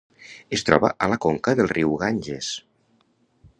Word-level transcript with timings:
Es 0.57 0.63
troba 0.69 0.91
a 1.07 1.09
la 1.11 1.19
conca 1.27 1.55
del 1.61 1.71
riu 1.73 1.93
Ganges. 2.05 2.51